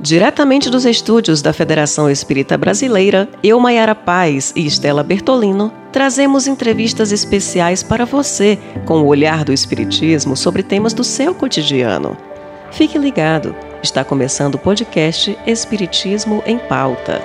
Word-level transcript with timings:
Diretamente 0.00 0.70
dos 0.70 0.84
estúdios 0.84 1.42
da 1.42 1.52
Federação 1.52 2.08
Espírita 2.08 2.56
Brasileira, 2.56 3.28
eu, 3.42 3.58
Maiara 3.58 3.96
Paz 3.96 4.52
e 4.54 4.64
Estela 4.64 5.02
Bertolino, 5.02 5.72
trazemos 5.90 6.46
entrevistas 6.46 7.10
especiais 7.10 7.82
para 7.82 8.04
você 8.04 8.56
com 8.86 9.02
o 9.02 9.06
olhar 9.06 9.44
do 9.44 9.52
Espiritismo 9.52 10.36
sobre 10.36 10.62
temas 10.62 10.92
do 10.92 11.02
seu 11.02 11.34
cotidiano. 11.34 12.16
Fique 12.70 12.96
ligado, 12.96 13.56
está 13.82 14.04
começando 14.04 14.54
o 14.54 14.58
podcast 14.58 15.36
Espiritismo 15.44 16.44
em 16.46 16.60
Pauta. 16.60 17.20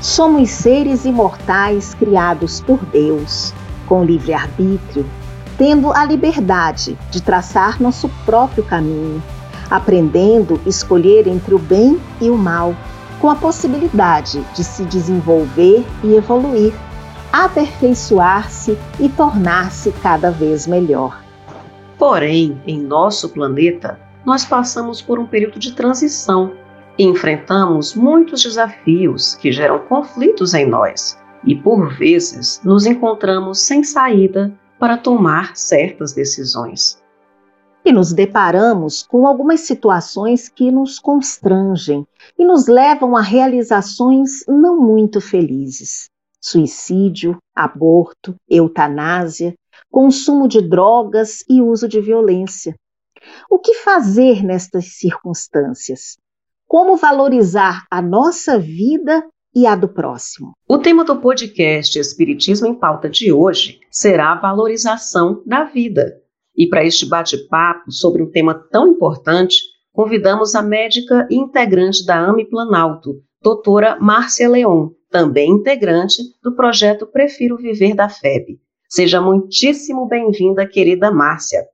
Somos 0.00 0.48
seres 0.48 1.04
imortais 1.04 1.92
criados 1.94 2.60
por 2.60 2.86
Deus, 2.86 3.52
com 3.84 4.04
livre-arbítrio, 4.04 5.04
tendo 5.58 5.92
a 5.92 6.04
liberdade 6.04 6.96
de 7.10 7.20
traçar 7.20 7.82
nosso 7.82 8.08
próprio 8.24 8.62
caminho 8.62 9.20
aprendendo 9.70 10.60
a 10.64 10.68
escolher 10.68 11.26
entre 11.26 11.54
o 11.54 11.58
bem 11.58 12.00
e 12.20 12.30
o 12.30 12.36
mal, 12.36 12.74
com 13.20 13.28
a 13.28 13.34
possibilidade 13.34 14.40
de 14.54 14.62
se 14.62 14.84
desenvolver 14.84 15.84
e 16.04 16.14
evoluir, 16.14 16.72
aperfeiçoar-se 17.32 18.78
e 18.98 19.08
tornar-se 19.08 19.92
cada 19.92 20.30
vez 20.30 20.66
melhor. 20.66 21.22
Porém, 21.98 22.60
em 22.66 22.80
nosso 22.80 23.28
planeta, 23.30 23.98
nós 24.24 24.44
passamos 24.44 25.02
por 25.02 25.18
um 25.18 25.26
período 25.26 25.58
de 25.58 25.72
transição 25.72 26.52
e 26.96 27.04
enfrentamos 27.04 27.94
muitos 27.94 28.42
desafios 28.42 29.34
que 29.34 29.50
geram 29.50 29.80
conflitos 29.80 30.54
em 30.54 30.66
nós 30.66 31.18
e, 31.44 31.54
por 31.54 31.88
vezes, 31.94 32.60
nos 32.64 32.86
encontramos 32.86 33.60
sem 33.60 33.82
saída 33.82 34.52
para 34.78 34.96
tomar 34.96 35.56
certas 35.56 36.12
decisões 36.12 36.98
e 37.88 37.92
nos 37.92 38.12
deparamos 38.12 39.02
com 39.02 39.26
algumas 39.26 39.60
situações 39.60 40.46
que 40.46 40.70
nos 40.70 40.98
constrangem 40.98 42.06
e 42.38 42.44
nos 42.44 42.66
levam 42.66 43.16
a 43.16 43.22
realizações 43.22 44.44
não 44.46 44.78
muito 44.78 45.22
felizes. 45.22 46.10
Suicídio, 46.38 47.38
aborto, 47.56 48.34
eutanásia, 48.46 49.54
consumo 49.90 50.46
de 50.46 50.60
drogas 50.60 51.42
e 51.48 51.62
uso 51.62 51.88
de 51.88 51.98
violência. 51.98 52.74
O 53.48 53.58
que 53.58 53.72
fazer 53.76 54.44
nestas 54.44 54.98
circunstâncias? 54.98 56.18
Como 56.66 56.94
valorizar 56.94 57.86
a 57.90 58.02
nossa 58.02 58.58
vida 58.58 59.26
e 59.54 59.66
a 59.66 59.74
do 59.74 59.88
próximo? 59.88 60.52
O 60.68 60.76
tema 60.76 61.06
do 61.06 61.16
podcast 61.16 61.98
Espiritismo 61.98 62.66
em 62.66 62.74
Pauta 62.74 63.08
de 63.08 63.32
hoje 63.32 63.80
será 63.90 64.32
a 64.32 64.38
valorização 64.38 65.42
da 65.46 65.64
vida. 65.64 66.20
E 66.58 66.68
para 66.68 66.84
este 66.84 67.06
bate-papo 67.06 67.92
sobre 67.92 68.20
um 68.20 68.28
tema 68.28 68.52
tão 68.52 68.88
importante, 68.88 69.58
convidamos 69.92 70.56
a 70.56 70.62
médica 70.62 71.24
e 71.30 71.36
integrante 71.36 72.04
da 72.04 72.18
AME 72.18 72.50
Planalto, 72.50 73.22
doutora 73.40 73.96
Márcia 74.00 74.48
Leon, 74.48 74.88
também 75.08 75.52
integrante 75.52 76.20
do 76.42 76.56
projeto 76.56 77.06
Prefiro 77.06 77.56
Viver 77.56 77.94
da 77.94 78.08
FEB. 78.08 78.58
Seja 78.88 79.20
muitíssimo 79.20 80.08
bem-vinda, 80.08 80.66
querida 80.66 81.12
Márcia. 81.12 81.64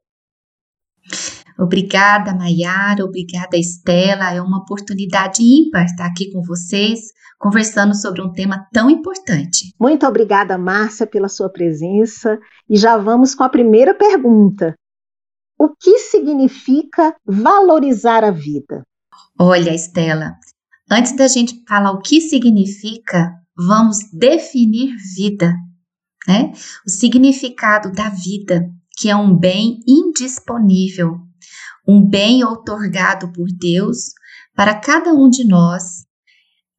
Obrigada, 1.58 2.34
Maiara, 2.34 3.04
obrigada, 3.04 3.56
Estela. 3.56 4.34
É 4.34 4.42
uma 4.42 4.58
oportunidade 4.58 5.42
ímpar 5.42 5.86
estar 5.86 6.06
aqui 6.06 6.30
com 6.30 6.42
vocês, 6.42 7.00
conversando 7.44 7.94
sobre 7.94 8.22
um 8.22 8.32
tema 8.32 8.66
tão 8.72 8.88
importante. 8.88 9.74
Muito 9.78 10.06
obrigada, 10.06 10.56
Márcia, 10.56 11.06
pela 11.06 11.28
sua 11.28 11.50
presença. 11.50 12.38
E 12.70 12.74
já 12.74 12.96
vamos 12.96 13.34
com 13.34 13.44
a 13.44 13.50
primeira 13.50 13.92
pergunta. 13.92 14.74
O 15.58 15.68
que 15.68 15.98
significa 15.98 17.14
valorizar 17.22 18.24
a 18.24 18.30
vida? 18.30 18.82
Olha, 19.38 19.74
Estela, 19.74 20.32
antes 20.90 21.14
da 21.14 21.28
gente 21.28 21.62
falar 21.68 21.92
o 21.92 22.00
que 22.00 22.18
significa, 22.18 23.34
vamos 23.54 23.98
definir 24.10 24.96
vida, 25.14 25.54
né? 26.26 26.50
O 26.86 26.90
significado 26.90 27.92
da 27.92 28.08
vida, 28.08 28.66
que 28.96 29.10
é 29.10 29.16
um 29.16 29.36
bem 29.36 29.80
indisponível, 29.86 31.18
um 31.86 32.08
bem 32.08 32.42
outorgado 32.42 33.30
por 33.32 33.48
Deus 33.60 34.14
para 34.54 34.80
cada 34.80 35.12
um 35.12 35.28
de 35.28 35.46
nós 35.46 36.06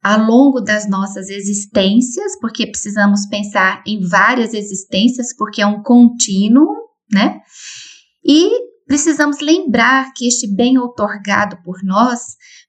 ao 0.05 0.19
longo 0.19 0.61
das 0.61 0.87
nossas 0.87 1.29
existências, 1.29 2.39
porque 2.39 2.67
precisamos 2.67 3.25
pensar 3.25 3.81
em 3.87 4.07
várias 4.07 4.53
existências, 4.53 5.35
porque 5.35 5.63
é 5.63 5.65
um 5.65 5.81
contínuo, 5.81 6.67
né? 7.11 7.41
E 8.23 8.51
precisamos 8.85 9.39
lembrar 9.39 10.13
que 10.15 10.27
este 10.27 10.45
bem 10.55 10.77
outorgado 10.77 11.57
por 11.63 11.83
nós 11.83 12.19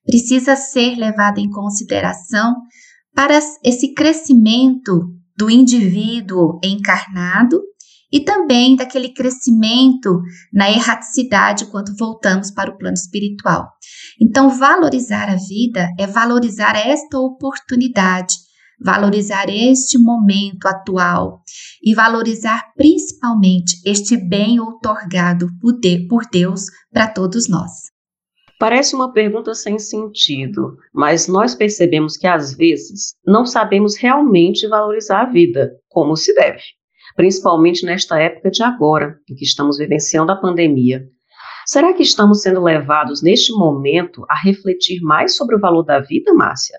precisa 0.03 0.57
ser 0.57 0.97
levado 0.97 1.37
em 1.37 1.51
consideração 1.51 2.55
para 3.15 3.39
esse 3.63 3.93
crescimento 3.93 5.15
do 5.37 5.51
indivíduo 5.51 6.59
encarnado 6.65 7.61
e 8.13 8.21
também 8.21 8.77
daquele 8.77 9.13
crescimento 9.13 10.21
na 10.53 10.71
erraticidade 10.71 11.67
quando 11.67 11.97
voltamos 11.97 12.51
para 12.51 12.71
o 12.71 12.79
plano 12.79 12.95
espiritual. 12.95 13.69
Então, 14.21 14.51
valorizar 14.51 15.29
a 15.29 15.37
vida 15.37 15.89
é 15.99 16.07
valorizar 16.07 16.77
esta 16.77 17.19
oportunidade, 17.19 18.35
valorizar 18.81 19.49
este 19.49 19.99
momento 19.99 20.67
atual 20.67 21.43
e 21.83 21.95
valorizar 21.95 22.73
principalmente 22.77 23.81
este 23.85 24.17
bem 24.17 24.61
outorgado 24.61 25.49
por 26.09 26.23
Deus 26.31 26.67
para 26.93 27.09
todos 27.09 27.49
nós. 27.49 27.71
Parece 28.59 28.95
uma 28.95 29.13
pergunta 29.13 29.55
sem 29.55 29.79
sentido, 29.79 30.79
mas 30.95 31.29
nós 31.29 31.55
percebemos 31.55 32.17
que 32.17 32.27
às 32.27 32.55
vezes 32.55 33.15
não 33.27 33.45
sabemos 33.45 33.97
realmente 33.97 34.67
valorizar 34.67 35.23
a 35.23 35.31
vida 35.31 35.73
como 35.89 36.17
se 36.17 36.35
deve 36.35 36.63
principalmente 37.17 37.85
nesta 37.85 38.21
época 38.21 38.51
de 38.51 38.63
agora, 38.63 39.17
em 39.29 39.35
que 39.35 39.45
estamos 39.45 39.79
vivenciando 39.79 40.31
a 40.31 40.37
pandemia. 40.37 41.03
Será 41.67 41.93
que 41.93 42.03
estamos 42.03 42.43
sendo 42.43 42.63
levados 42.63 43.23
neste 43.23 43.53
momento 43.53 44.25
a 44.31 44.41
refletir 44.41 45.01
mais 45.01 45.35
sobre 45.35 45.57
o 45.57 45.61
valor 45.61 45.83
da 45.83 45.99
vida, 45.99 46.33
Márcia? 46.33 46.79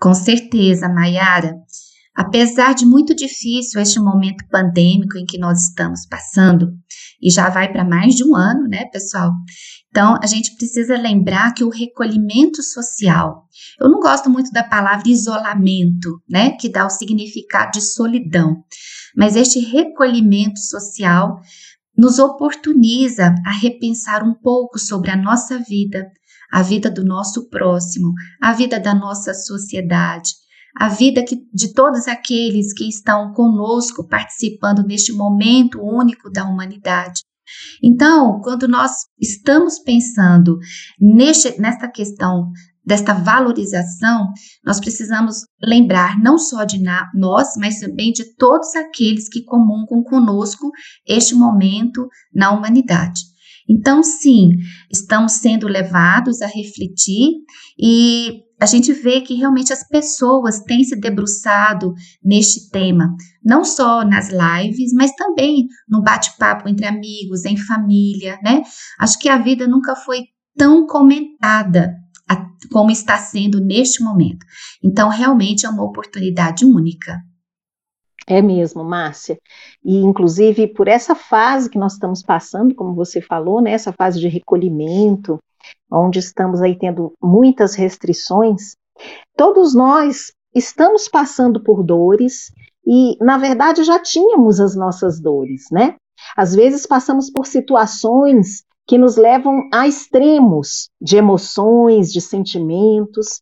Com 0.00 0.14
certeza, 0.14 0.88
Mayara. 0.88 1.54
Apesar 2.16 2.74
de 2.74 2.84
muito 2.84 3.14
difícil 3.14 3.80
este 3.80 4.00
momento 4.00 4.44
pandêmico 4.50 5.16
em 5.16 5.24
que 5.24 5.38
nós 5.38 5.68
estamos 5.68 6.06
passando, 6.06 6.72
e 7.22 7.30
já 7.30 7.48
vai 7.50 7.70
para 7.70 7.84
mais 7.84 8.14
de 8.14 8.24
um 8.24 8.34
ano, 8.34 8.66
né, 8.66 8.86
pessoal? 8.86 9.30
Então, 9.90 10.16
a 10.22 10.26
gente 10.26 10.56
precisa 10.56 10.96
lembrar 10.96 11.52
que 11.52 11.64
o 11.64 11.68
recolhimento 11.68 12.62
social, 12.62 13.44
eu 13.80 13.88
não 13.88 14.00
gosto 14.00 14.30
muito 14.30 14.50
da 14.52 14.64
palavra 14.64 15.08
isolamento, 15.08 16.22
né, 16.28 16.52
que 16.52 16.68
dá 16.68 16.86
o 16.86 16.90
significado 16.90 17.72
de 17.72 17.80
solidão, 17.80 18.64
mas 19.16 19.36
este 19.36 19.58
recolhimento 19.60 20.58
social 20.58 21.40
nos 21.96 22.18
oportuniza 22.18 23.34
a 23.44 23.52
repensar 23.52 24.22
um 24.24 24.34
pouco 24.34 24.78
sobre 24.78 25.10
a 25.10 25.16
nossa 25.16 25.58
vida, 25.58 26.10
a 26.50 26.62
vida 26.62 26.90
do 26.90 27.04
nosso 27.04 27.48
próximo, 27.48 28.12
a 28.40 28.52
vida 28.52 28.80
da 28.80 28.94
nossa 28.94 29.34
sociedade, 29.34 30.30
a 30.76 30.88
vida 30.88 31.24
que, 31.24 31.36
de 31.52 31.72
todos 31.72 32.08
aqueles 32.08 32.72
que 32.72 32.88
estão 32.88 33.32
conosco 33.32 34.06
participando 34.06 34.82
neste 34.82 35.12
momento 35.12 35.80
único 35.82 36.30
da 36.30 36.44
humanidade. 36.44 37.22
Então, 37.82 38.40
quando 38.40 38.68
nós 38.68 38.92
estamos 39.18 39.80
pensando 39.80 40.58
neste, 40.98 41.60
nesta 41.60 41.88
questão 41.88 42.50
desta 42.84 43.12
valorização, 43.12 44.28
nós 44.64 44.80
precisamos 44.80 45.44
lembrar 45.62 46.18
não 46.18 46.38
só 46.38 46.64
de 46.64 46.80
nós, 47.14 47.48
mas 47.56 47.80
também 47.80 48.12
de 48.12 48.34
todos 48.36 48.74
aqueles 48.74 49.28
que 49.28 49.44
comungam 49.44 50.02
conosco 50.02 50.70
este 51.06 51.34
momento 51.34 52.08
na 52.34 52.50
humanidade. 52.50 53.20
Então, 53.68 54.02
sim, 54.02 54.50
estamos 54.90 55.34
sendo 55.34 55.68
levados 55.68 56.42
a 56.42 56.46
refletir 56.46 57.28
e 57.78 58.42
a 58.60 58.66
gente 58.66 58.92
vê 58.92 59.20
que 59.20 59.34
realmente 59.34 59.72
as 59.72 59.86
pessoas 59.86 60.60
têm 60.60 60.82
se 60.82 60.98
debruçado 60.98 61.94
neste 62.22 62.68
tema, 62.70 63.14
não 63.44 63.64
só 63.64 64.04
nas 64.04 64.28
lives, 64.28 64.92
mas 64.92 65.14
também 65.14 65.66
no 65.88 66.02
bate-papo 66.02 66.68
entre 66.68 66.84
amigos, 66.84 67.44
em 67.44 67.56
família, 67.56 68.38
né? 68.42 68.62
Acho 68.98 69.18
que 69.18 69.28
a 69.28 69.38
vida 69.38 69.68
nunca 69.68 69.94
foi 69.94 70.24
tão 70.58 70.86
comentada 70.86 71.94
como 72.72 72.90
está 72.90 73.16
sendo 73.18 73.60
neste 73.60 74.02
momento. 74.02 74.44
Então, 74.82 75.08
realmente 75.08 75.66
é 75.66 75.68
uma 75.68 75.84
oportunidade 75.84 76.64
única. 76.64 77.18
É 78.26 78.40
mesmo, 78.40 78.84
Márcia. 78.84 79.38
E, 79.84 79.96
inclusive, 79.96 80.68
por 80.68 80.86
essa 80.86 81.14
fase 81.14 81.68
que 81.68 81.78
nós 81.78 81.94
estamos 81.94 82.22
passando, 82.22 82.74
como 82.74 82.94
você 82.94 83.20
falou, 83.20 83.60
né, 83.60 83.72
essa 83.72 83.92
fase 83.92 84.20
de 84.20 84.28
recolhimento, 84.28 85.38
onde 85.90 86.18
estamos 86.18 86.62
aí 86.62 86.78
tendo 86.78 87.12
muitas 87.22 87.74
restrições, 87.74 88.76
todos 89.36 89.74
nós 89.74 90.32
estamos 90.54 91.08
passando 91.08 91.62
por 91.62 91.82
dores 91.82 92.52
e, 92.86 93.16
na 93.22 93.38
verdade, 93.38 93.84
já 93.84 93.98
tínhamos 93.98 94.60
as 94.60 94.76
nossas 94.76 95.20
dores, 95.20 95.64
né? 95.70 95.96
Às 96.36 96.54
vezes 96.54 96.86
passamos 96.86 97.30
por 97.30 97.46
situações 97.46 98.64
que 98.90 98.98
nos 98.98 99.16
levam 99.16 99.68
a 99.72 99.86
extremos 99.86 100.90
de 101.00 101.16
emoções, 101.16 102.12
de 102.12 102.20
sentimentos. 102.20 103.40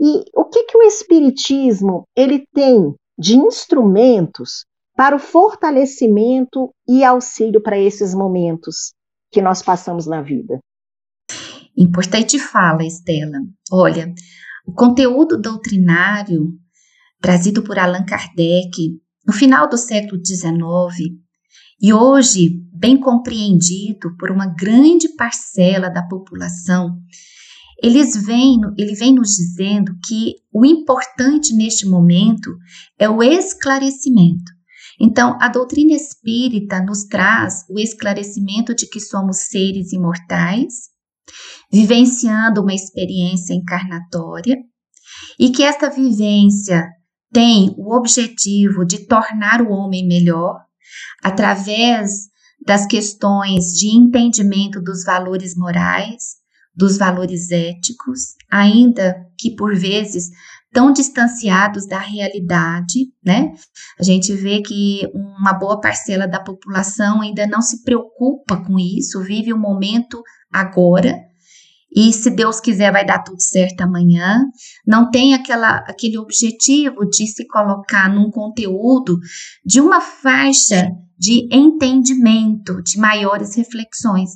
E 0.00 0.24
o 0.34 0.46
que, 0.46 0.64
que 0.64 0.78
o 0.78 0.82
Espiritismo 0.82 2.04
ele 2.16 2.46
tem 2.54 2.94
de 3.18 3.36
instrumentos 3.36 4.64
para 4.96 5.14
o 5.14 5.18
fortalecimento 5.18 6.74
e 6.88 7.04
auxílio 7.04 7.62
para 7.62 7.78
esses 7.78 8.14
momentos 8.14 8.94
que 9.30 9.42
nós 9.42 9.60
passamos 9.60 10.06
na 10.06 10.22
vida? 10.22 10.60
Importante 11.76 12.38
fala, 12.38 12.82
Estela. 12.82 13.36
Olha, 13.70 14.14
o 14.66 14.72
conteúdo 14.72 15.38
doutrinário 15.38 16.54
trazido 17.20 17.62
por 17.62 17.78
Allan 17.78 18.06
Kardec 18.06 18.98
no 19.26 19.34
final 19.34 19.68
do 19.68 19.76
século 19.76 20.18
XIX 20.24 21.20
e 21.82 21.92
hoje 21.92 22.62
bem 22.78 22.98
compreendido 22.98 24.16
por 24.18 24.30
uma 24.30 24.46
grande 24.46 25.08
parcela 25.16 25.88
da 25.88 26.02
população, 26.02 26.98
eles 27.82 28.16
vêm, 28.24 28.58
ele 28.78 28.94
vem 28.94 29.14
nos 29.14 29.30
dizendo 29.30 29.92
que 30.06 30.36
o 30.52 30.64
importante 30.64 31.54
neste 31.54 31.86
momento 31.86 32.56
é 32.98 33.08
o 33.08 33.22
esclarecimento. 33.22 34.56
Então, 34.98 35.36
a 35.40 35.48
doutrina 35.48 35.92
espírita 35.92 36.82
nos 36.82 37.04
traz 37.04 37.64
o 37.68 37.78
esclarecimento 37.78 38.74
de 38.74 38.88
que 38.88 38.98
somos 38.98 39.48
seres 39.48 39.92
imortais, 39.92 40.72
vivenciando 41.70 42.62
uma 42.62 42.72
experiência 42.72 43.52
encarnatória, 43.52 44.56
e 45.38 45.50
que 45.50 45.62
esta 45.62 45.90
vivência 45.90 46.88
tem 47.30 47.74
o 47.76 47.94
objetivo 47.94 48.86
de 48.86 49.06
tornar 49.06 49.60
o 49.60 49.70
homem 49.70 50.06
melhor, 50.06 50.58
através 51.22 52.28
das 52.66 52.86
questões 52.86 53.72
de 53.72 53.96
entendimento 53.96 54.80
dos 54.82 55.04
valores 55.04 55.56
morais, 55.56 56.36
dos 56.74 56.98
valores 56.98 57.50
éticos, 57.50 58.34
ainda 58.50 59.16
que 59.38 59.54
por 59.54 59.74
vezes 59.74 60.28
tão 60.72 60.92
distanciados 60.92 61.86
da 61.86 61.98
realidade, 61.98 63.06
né? 63.24 63.52
A 63.98 64.02
gente 64.02 64.34
vê 64.34 64.60
que 64.60 65.08
uma 65.14 65.54
boa 65.54 65.80
parcela 65.80 66.26
da 66.26 66.42
população 66.42 67.22
ainda 67.22 67.46
não 67.46 67.62
se 67.62 67.82
preocupa 67.82 68.62
com 68.62 68.78
isso, 68.78 69.22
vive 69.22 69.54
o 69.54 69.58
momento 69.58 70.22
agora, 70.52 71.16
e 71.96 72.12
se 72.12 72.28
Deus 72.28 72.60
quiser 72.60 72.92
vai 72.92 73.06
dar 73.06 73.22
tudo 73.22 73.40
certo 73.40 73.80
amanhã. 73.80 74.44
Não 74.86 75.10
tem 75.10 75.32
aquela, 75.32 75.78
aquele 75.88 76.18
objetivo 76.18 77.08
de 77.08 77.26
se 77.26 77.46
colocar 77.46 78.12
num 78.12 78.30
conteúdo 78.30 79.18
de 79.64 79.80
uma 79.80 80.02
faixa 80.02 80.90
de 81.18 81.48
entendimento, 81.50 82.82
de 82.82 82.98
maiores 82.98 83.56
reflexões. 83.56 84.30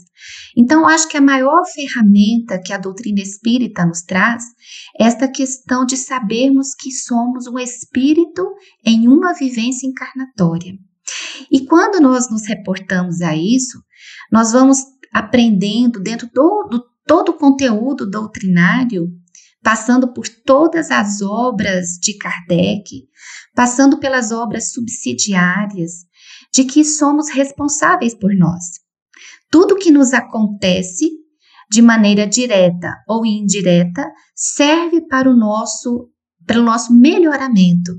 Então, 0.56 0.86
acho 0.86 1.08
que 1.08 1.16
a 1.16 1.20
maior 1.20 1.62
ferramenta 1.66 2.60
que 2.64 2.72
a 2.72 2.78
doutrina 2.78 3.20
espírita 3.20 3.84
nos 3.84 4.02
traz 4.02 4.42
é 4.98 5.04
esta 5.04 5.30
questão 5.30 5.84
de 5.84 5.96
sabermos 5.96 6.74
que 6.74 6.90
somos 6.90 7.46
um 7.46 7.58
espírito 7.58 8.46
em 8.84 9.08
uma 9.08 9.34
vivência 9.34 9.86
encarnatória. 9.86 10.72
E 11.50 11.66
quando 11.66 12.00
nós 12.00 12.30
nos 12.30 12.46
reportamos 12.46 13.20
a 13.20 13.36
isso, 13.36 13.82
nós 14.30 14.52
vamos 14.52 14.78
aprendendo 15.12 16.00
dentro 16.00 16.28
do, 16.32 16.68
do 16.70 16.84
todo 17.06 17.30
o 17.30 17.36
conteúdo 17.36 18.08
doutrinário, 18.08 19.08
passando 19.62 20.12
por 20.12 20.28
todas 20.28 20.90
as 20.90 21.20
obras 21.20 21.98
de 22.00 22.16
Kardec, 22.16 23.08
passando 23.54 23.98
pelas 23.98 24.30
obras 24.30 24.70
subsidiárias, 24.70 26.04
de 26.52 26.64
que 26.64 26.84
somos 26.84 27.30
responsáveis 27.30 28.14
por 28.14 28.34
nós. 28.34 28.64
Tudo 29.50 29.76
que 29.76 29.90
nos 29.90 30.12
acontece 30.12 31.08
de 31.70 31.80
maneira 31.80 32.26
direta 32.26 32.96
ou 33.08 33.24
indireta 33.24 34.10
serve 34.34 35.06
para 35.06 35.30
o 35.30 35.36
nosso 35.36 36.10
para 36.46 36.58
o 36.58 36.64
nosso 36.64 36.92
melhoramento. 36.92 37.92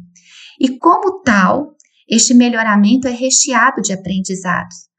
E 0.59 0.77
como 0.77 1.21
tal, 1.21 1.75
este 2.09 2.33
melhoramento 2.33 3.07
é 3.07 3.11
recheado 3.11 3.81
de 3.81 3.93
aprendizados. 3.93 4.90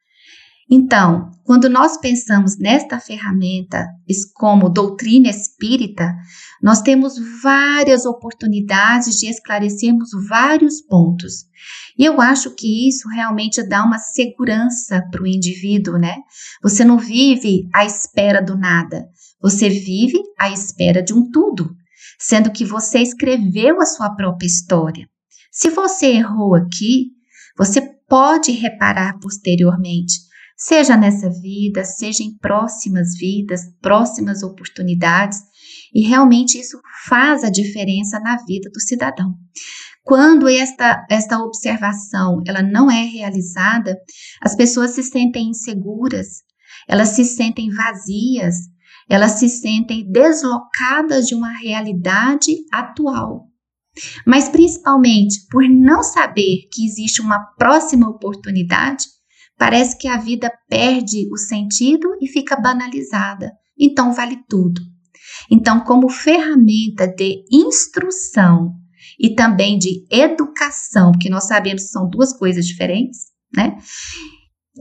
Então, 0.74 1.30
quando 1.44 1.68
nós 1.68 1.98
pensamos 1.98 2.56
nesta 2.58 2.98
ferramenta 2.98 3.86
como 4.34 4.70
doutrina 4.70 5.28
espírita, 5.28 6.14
nós 6.62 6.80
temos 6.80 7.12
várias 7.42 8.06
oportunidades 8.06 9.18
de 9.18 9.26
esclarecermos 9.26 10.08
vários 10.26 10.80
pontos. 10.80 11.44
E 11.98 12.06
eu 12.06 12.22
acho 12.22 12.54
que 12.54 12.88
isso 12.88 13.06
realmente 13.10 13.62
dá 13.62 13.84
uma 13.84 13.98
segurança 13.98 15.06
para 15.10 15.22
o 15.22 15.26
indivíduo, 15.26 15.98
né? 15.98 16.16
Você 16.62 16.86
não 16.86 16.96
vive 16.96 17.68
à 17.74 17.84
espera 17.84 18.40
do 18.40 18.56
nada, 18.56 19.04
você 19.42 19.68
vive 19.68 20.18
à 20.38 20.48
espera 20.50 21.02
de 21.02 21.12
um 21.12 21.30
tudo, 21.30 21.70
sendo 22.18 22.50
que 22.50 22.64
você 22.64 23.00
escreveu 23.00 23.78
a 23.78 23.84
sua 23.84 24.16
própria 24.16 24.46
história. 24.46 25.06
Se 25.50 25.68
você 25.68 26.06
errou 26.06 26.54
aqui, 26.54 27.10
você 27.58 27.82
pode 28.08 28.52
reparar 28.52 29.18
posteriormente 29.20 30.31
seja 30.64 30.96
nessa 30.96 31.28
vida, 31.28 31.84
seja 31.84 32.22
em 32.22 32.36
próximas 32.38 33.16
vidas, 33.18 33.62
próximas 33.80 34.42
oportunidades, 34.42 35.38
e 35.94 36.06
realmente 36.06 36.58
isso 36.58 36.80
faz 37.06 37.42
a 37.42 37.50
diferença 37.50 38.20
na 38.20 38.36
vida 38.44 38.70
do 38.70 38.80
cidadão. 38.80 39.34
Quando 40.04 40.48
esta, 40.48 41.04
esta 41.10 41.38
observação 41.38 42.42
ela 42.46 42.62
não 42.62 42.90
é 42.90 43.02
realizada, 43.04 43.96
as 44.40 44.54
pessoas 44.54 44.92
se 44.92 45.02
sentem 45.02 45.50
inseguras, 45.50 46.28
elas 46.88 47.10
se 47.10 47.24
sentem 47.24 47.70
vazias, 47.70 48.54
elas 49.08 49.32
se 49.32 49.48
sentem 49.48 50.10
deslocadas 50.10 51.26
de 51.26 51.34
uma 51.34 51.52
realidade 51.58 52.52
atual. 52.72 53.48
Mas 54.26 54.48
principalmente 54.48 55.46
por 55.50 55.68
não 55.68 56.02
saber 56.02 56.68
que 56.72 56.84
existe 56.86 57.20
uma 57.20 57.38
próxima 57.58 58.08
oportunidade, 58.08 59.04
Parece 59.62 59.96
que 59.96 60.08
a 60.08 60.16
vida 60.16 60.52
perde 60.68 61.28
o 61.32 61.36
sentido 61.36 62.16
e 62.20 62.26
fica 62.26 62.56
banalizada. 62.56 63.52
Então 63.78 64.12
vale 64.12 64.38
tudo. 64.48 64.80
Então, 65.48 65.78
como 65.84 66.08
ferramenta 66.08 67.06
de 67.06 67.44
instrução 67.48 68.72
e 69.20 69.36
também 69.36 69.78
de 69.78 70.04
educação, 70.10 71.12
porque 71.12 71.30
nós 71.30 71.46
sabemos 71.46 71.84
que 71.84 71.90
são 71.90 72.10
duas 72.10 72.36
coisas 72.36 72.66
diferentes, 72.66 73.26
né? 73.56 73.76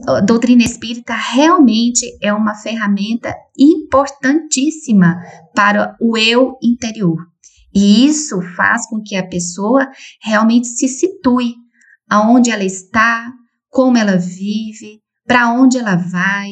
A 0.04 0.20
doutrina 0.20 0.64
espírita 0.64 1.14
realmente 1.14 2.04
é 2.20 2.32
uma 2.34 2.56
ferramenta 2.56 3.32
importantíssima 3.56 5.14
para 5.54 5.96
o 6.00 6.18
eu 6.18 6.56
interior. 6.60 7.18
E 7.72 8.04
isso 8.04 8.42
faz 8.56 8.88
com 8.88 9.00
que 9.00 9.14
a 9.14 9.28
pessoa 9.28 9.88
realmente 10.20 10.66
se 10.66 10.88
situe 10.88 11.54
aonde 12.10 12.50
ela 12.50 12.64
está, 12.64 13.32
como 13.72 13.96
ela 13.96 14.18
vive, 14.18 15.00
para 15.26 15.50
onde 15.50 15.78
ela 15.78 15.96
vai, 15.96 16.50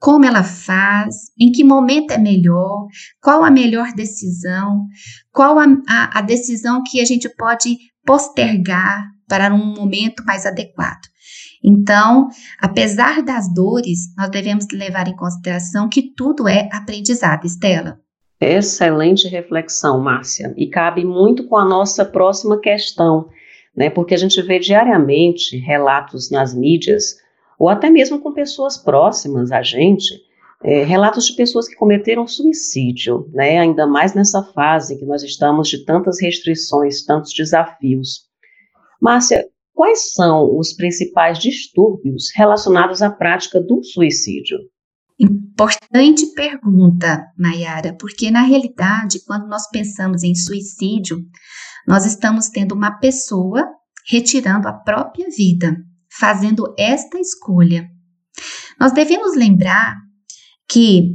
como 0.00 0.24
ela 0.24 0.42
faz, 0.42 1.14
em 1.38 1.52
que 1.52 1.62
momento 1.62 2.12
é 2.12 2.18
melhor, 2.18 2.86
qual 3.22 3.44
a 3.44 3.50
melhor 3.50 3.92
decisão, 3.94 4.86
qual 5.30 5.58
a, 5.58 5.66
a, 5.86 6.18
a 6.18 6.22
decisão 6.22 6.82
que 6.82 7.00
a 7.00 7.04
gente 7.04 7.28
pode 7.36 7.76
postergar 8.04 9.04
para 9.28 9.54
um 9.54 9.74
momento 9.74 10.24
mais 10.24 10.46
adequado. 10.46 11.02
Então, 11.62 12.28
apesar 12.60 13.22
das 13.22 13.52
dores, 13.52 14.12
nós 14.16 14.30
devemos 14.30 14.66
levar 14.72 15.06
em 15.06 15.14
consideração 15.14 15.88
que 15.88 16.14
tudo 16.16 16.48
é 16.48 16.68
aprendizado, 16.72 17.44
Estela. 17.44 18.00
Excelente 18.40 19.28
reflexão, 19.28 20.00
Márcia, 20.00 20.52
e 20.56 20.68
cabe 20.68 21.04
muito 21.04 21.46
com 21.46 21.56
a 21.56 21.64
nossa 21.64 22.04
próxima 22.04 22.58
questão, 22.58 23.28
né? 23.76 23.90
Porque 23.90 24.14
a 24.14 24.18
gente 24.18 24.40
vê 24.42 24.58
diariamente 24.58 25.56
relatos 25.56 26.30
nas 26.30 26.54
mídias, 26.54 27.16
ou 27.58 27.68
até 27.68 27.90
mesmo 27.90 28.20
com 28.20 28.32
pessoas 28.32 28.76
próximas 28.76 29.50
a 29.52 29.62
gente, 29.62 30.14
é, 30.64 30.84
relatos 30.84 31.26
de 31.26 31.34
pessoas 31.34 31.66
que 31.66 31.74
cometeram 31.74 32.26
suicídio, 32.26 33.28
né? 33.32 33.58
Ainda 33.58 33.86
mais 33.86 34.14
nessa 34.14 34.42
fase 34.42 34.98
que 34.98 35.04
nós 35.04 35.22
estamos 35.22 35.68
de 35.68 35.84
tantas 35.84 36.20
restrições, 36.20 37.04
tantos 37.04 37.32
desafios. 37.32 38.28
Márcia, 39.00 39.44
quais 39.74 40.12
são 40.12 40.56
os 40.56 40.72
principais 40.72 41.38
distúrbios 41.38 42.30
relacionados 42.34 43.02
à 43.02 43.10
prática 43.10 43.60
do 43.60 43.82
suicídio? 43.82 44.58
Importante 45.18 46.32
pergunta, 46.34 47.24
Mayara, 47.38 47.96
porque 47.98 48.30
na 48.30 48.42
realidade, 48.42 49.24
quando 49.24 49.46
nós 49.46 49.68
pensamos 49.68 50.22
em 50.22 50.34
suicídio, 50.34 51.24
nós 51.86 52.06
estamos 52.06 52.48
tendo 52.48 52.74
uma 52.74 52.98
pessoa 52.98 53.68
retirando 54.08 54.68
a 54.68 54.72
própria 54.72 55.28
vida, 55.36 55.76
fazendo 56.18 56.74
esta 56.78 57.18
escolha. 57.18 57.88
Nós 58.80 58.92
devemos 58.92 59.36
lembrar 59.36 59.96
que 60.68 61.10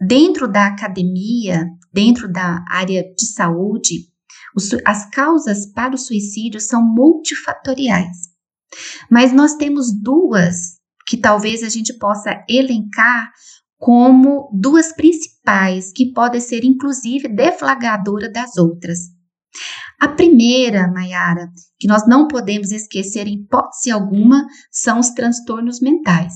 dentro 0.00 0.46
da 0.46 0.66
academia, 0.66 1.66
dentro 1.92 2.30
da 2.30 2.64
área 2.68 3.02
de 3.02 3.26
saúde, 3.26 4.08
as 4.84 5.08
causas 5.10 5.66
para 5.72 5.94
o 5.94 5.98
suicídio 5.98 6.60
são 6.60 6.82
multifatoriais. 6.82 8.28
Mas 9.10 9.32
nós 9.32 9.54
temos 9.54 9.92
duas 9.92 10.77
que 11.08 11.16
talvez 11.16 11.62
a 11.62 11.68
gente 11.68 11.94
possa 11.94 12.44
elencar 12.48 13.30
como 13.78 14.50
duas 14.52 14.92
principais 14.92 15.92
que 15.92 16.12
podem 16.12 16.40
ser 16.40 16.64
inclusive 16.64 17.28
deflagradora 17.28 18.30
das 18.30 18.56
outras. 18.56 18.98
A 20.00 20.08
primeira, 20.08 20.88
Mayara, 20.92 21.48
que 21.78 21.88
nós 21.88 22.06
não 22.06 22.28
podemos 22.28 22.70
esquecer 22.70 23.26
em 23.26 23.40
hipótese 23.40 23.90
alguma, 23.90 24.46
são 24.70 24.98
os 24.98 25.10
transtornos 25.10 25.80
mentais. 25.80 26.34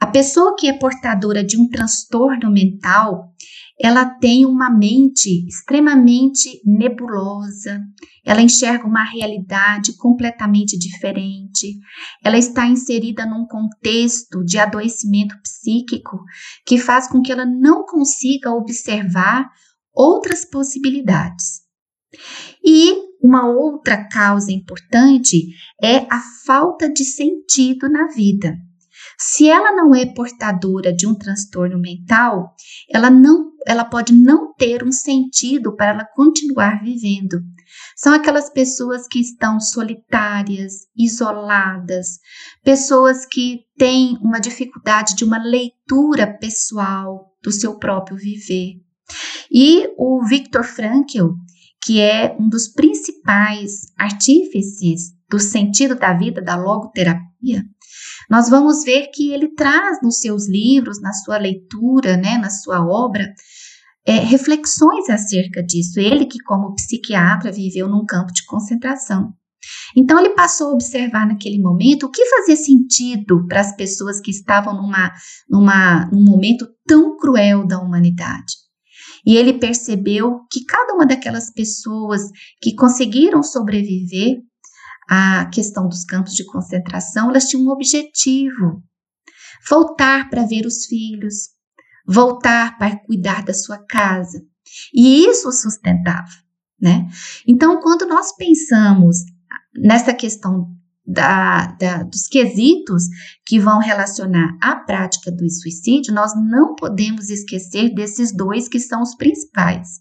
A 0.00 0.06
pessoa 0.06 0.54
que 0.56 0.68
é 0.68 0.78
portadora 0.78 1.42
de 1.42 1.58
um 1.58 1.68
transtorno 1.68 2.50
mental, 2.52 3.32
ela 3.80 4.04
tem 4.04 4.44
uma 4.44 4.68
mente 4.68 5.46
extremamente 5.46 6.60
nebulosa, 6.64 7.80
ela 8.24 8.42
enxerga 8.42 8.86
uma 8.86 9.04
realidade 9.04 9.96
completamente 9.96 10.76
diferente, 10.76 11.78
ela 12.22 12.36
está 12.36 12.66
inserida 12.66 13.24
num 13.24 13.46
contexto 13.46 14.44
de 14.44 14.58
adoecimento 14.58 15.36
psíquico 15.42 16.18
que 16.66 16.76
faz 16.76 17.08
com 17.08 17.22
que 17.22 17.30
ela 17.30 17.46
não 17.46 17.84
consiga 17.84 18.50
observar 18.50 19.48
outras 19.94 20.44
possibilidades. 20.44 21.62
E 22.64 23.08
uma 23.22 23.48
outra 23.48 24.08
causa 24.08 24.52
importante 24.52 25.48
é 25.82 25.98
a 26.10 26.20
falta 26.46 26.90
de 26.90 27.04
sentido 27.04 27.88
na 27.88 28.08
vida. 28.08 28.56
Se 29.20 29.48
ela 29.48 29.72
não 29.72 29.92
é 29.94 30.06
portadora 30.06 30.92
de 30.92 31.04
um 31.04 31.14
transtorno 31.14 31.76
mental, 31.76 32.54
ela 32.88 33.10
não, 33.10 33.50
ela 33.66 33.84
pode 33.84 34.12
não 34.14 34.54
ter 34.54 34.84
um 34.84 34.92
sentido 34.92 35.74
para 35.74 35.90
ela 35.90 36.04
continuar 36.14 36.80
vivendo. 36.84 37.40
São 37.96 38.12
aquelas 38.14 38.48
pessoas 38.48 39.08
que 39.08 39.18
estão 39.18 39.58
solitárias, 39.58 40.86
isoladas, 40.96 42.20
pessoas 42.62 43.26
que 43.26 43.64
têm 43.76 44.16
uma 44.22 44.38
dificuldade 44.38 45.16
de 45.16 45.24
uma 45.24 45.38
leitura 45.38 46.38
pessoal 46.38 47.34
do 47.42 47.50
seu 47.50 47.76
próprio 47.76 48.16
viver. 48.16 48.74
E 49.50 49.88
o 49.96 50.24
Viktor 50.26 50.62
Frankl, 50.62 51.30
que 51.82 52.00
é 52.00 52.36
um 52.38 52.48
dos 52.48 52.68
principais 52.68 53.92
artífices 53.98 55.12
do 55.28 55.40
sentido 55.40 55.94
da 55.96 56.12
vida, 56.12 56.40
da 56.40 56.54
logoterapia, 56.56 57.64
nós 58.30 58.48
vamos 58.48 58.84
ver 58.84 59.08
que 59.12 59.32
ele 59.32 59.54
traz 59.54 59.98
nos 60.02 60.20
seus 60.20 60.48
livros, 60.48 61.00
na 61.00 61.12
sua 61.12 61.38
leitura, 61.38 62.16
né, 62.16 62.38
na 62.38 62.50
sua 62.50 62.84
obra, 62.84 63.32
é, 64.06 64.20
reflexões 64.20 65.08
acerca 65.10 65.62
disso. 65.62 66.00
Ele 66.00 66.26
que, 66.26 66.38
como 66.40 66.74
psiquiatra, 66.74 67.52
viveu 67.52 67.88
num 67.88 68.06
campo 68.06 68.32
de 68.32 68.44
concentração. 68.46 69.32
Então, 69.96 70.18
ele 70.18 70.30
passou 70.30 70.68
a 70.68 70.74
observar 70.74 71.26
naquele 71.26 71.60
momento 71.60 72.06
o 72.06 72.10
que 72.10 72.24
fazia 72.26 72.56
sentido 72.56 73.46
para 73.46 73.60
as 73.60 73.74
pessoas 73.76 74.20
que 74.20 74.30
estavam 74.30 74.74
numa, 74.74 75.12
numa, 75.48 76.06
num 76.06 76.24
momento 76.24 76.66
tão 76.86 77.16
cruel 77.16 77.66
da 77.66 77.78
humanidade. 77.78 78.54
E 79.26 79.36
ele 79.36 79.58
percebeu 79.58 80.40
que 80.50 80.64
cada 80.64 80.94
uma 80.94 81.04
daquelas 81.04 81.52
pessoas 81.52 82.22
que 82.62 82.74
conseguiram 82.74 83.42
sobreviver 83.42 84.38
a 85.08 85.46
questão 85.46 85.88
dos 85.88 86.04
campos 86.04 86.34
de 86.34 86.44
concentração, 86.44 87.30
elas 87.30 87.44
tinham 87.44 87.66
um 87.66 87.70
objetivo: 87.70 88.82
voltar 89.68 90.28
para 90.28 90.44
ver 90.44 90.66
os 90.66 90.86
filhos, 90.86 91.50
voltar 92.06 92.76
para 92.78 92.98
cuidar 92.98 93.42
da 93.42 93.54
sua 93.54 93.78
casa. 93.78 94.42
E 94.92 95.24
isso 95.24 95.50
sustentava, 95.50 96.28
né? 96.80 97.08
Então, 97.46 97.80
quando 97.80 98.06
nós 98.06 98.36
pensamos 98.36 99.16
nessa 99.74 100.12
questão 100.12 100.76
da, 101.06 101.68
da, 101.78 102.02
dos 102.02 102.26
quesitos 102.26 103.04
que 103.46 103.58
vão 103.58 103.78
relacionar 103.78 104.58
a 104.60 104.76
prática 104.76 105.32
do 105.32 105.48
suicídio, 105.48 106.12
nós 106.12 106.32
não 106.36 106.74
podemos 106.74 107.30
esquecer 107.30 107.94
desses 107.94 108.30
dois 108.30 108.68
que 108.68 108.78
são 108.78 109.00
os 109.00 109.14
principais. 109.14 110.00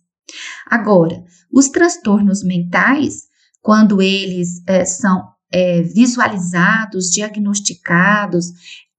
Agora, 0.65 1.23
os 1.49 1.69
transtornos 1.69 2.43
mentais, 2.43 3.27
quando 3.61 4.01
eles 4.01 4.61
é, 4.67 4.85
são 4.85 5.23
é, 5.51 5.81
visualizados, 5.81 7.05
diagnosticados, 7.05 8.47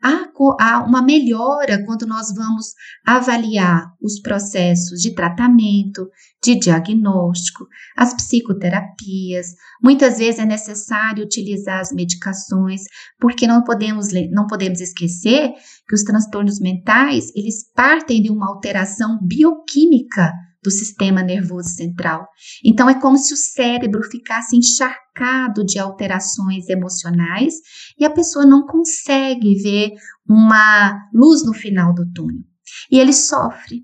há, 0.02 0.28
há 0.60 0.84
uma 0.84 1.02
melhora 1.02 1.84
quando 1.84 2.06
nós 2.06 2.32
vamos 2.34 2.66
avaliar 3.06 3.92
os 4.00 4.20
processos 4.20 5.00
de 5.00 5.14
tratamento, 5.14 6.08
de 6.42 6.54
diagnóstico, 6.58 7.66
as 7.96 8.14
psicoterapias. 8.14 9.48
Muitas 9.82 10.18
vezes 10.18 10.40
é 10.40 10.44
necessário 10.44 11.24
utilizar 11.24 11.80
as 11.80 11.92
medicações, 11.92 12.82
porque 13.18 13.46
não 13.46 13.62
podemos, 13.64 14.08
não 14.30 14.46
podemos 14.46 14.80
esquecer 14.80 15.52
que 15.88 15.94
os 15.94 16.02
transtornos 16.02 16.60
mentais, 16.60 17.30
eles 17.34 17.70
partem 17.74 18.22
de 18.22 18.30
uma 18.30 18.48
alteração 18.48 19.18
bioquímica 19.22 20.32
do 20.62 20.70
sistema 20.70 21.22
nervoso 21.22 21.68
central. 21.68 22.26
Então, 22.64 22.88
é 22.88 23.00
como 23.00 23.16
se 23.16 23.32
o 23.32 23.36
cérebro 23.36 24.02
ficasse 24.02 24.56
encharcado 24.56 25.64
de 25.64 25.78
alterações 25.78 26.68
emocionais 26.68 27.54
e 27.98 28.04
a 28.04 28.10
pessoa 28.10 28.44
não 28.44 28.66
consegue 28.66 29.54
ver 29.62 29.92
uma 30.28 30.98
luz 31.14 31.44
no 31.44 31.54
final 31.54 31.94
do 31.94 32.10
túnel. 32.12 32.42
E 32.90 32.98
ele 32.98 33.12
sofre. 33.12 33.82